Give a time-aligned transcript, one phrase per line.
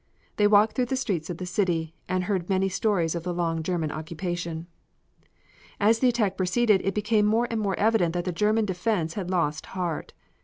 [0.37, 3.61] They walked through the streets of the city, and heard many stories of the long
[3.61, 4.65] German occupation.
[5.79, 9.29] As the attack proceeded it became more and more evident that the German defense had
[9.29, 10.13] lost heart.